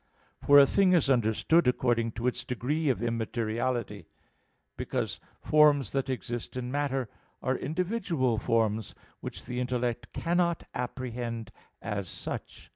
[0.41, 4.07] For a thing is understood according to its degree of immateriality;
[4.75, 7.07] because forms that exist in matter
[7.43, 11.51] are individual forms which the intellect cannot apprehend
[11.83, 12.69] as such.